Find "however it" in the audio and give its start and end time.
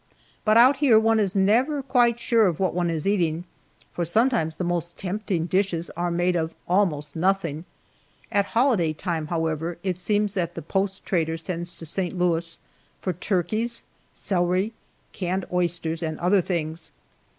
9.27-9.99